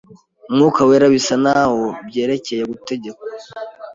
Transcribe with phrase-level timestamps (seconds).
[0.49, 3.27] Umwuka Wera bisa n'aho byerekereye gutegekwa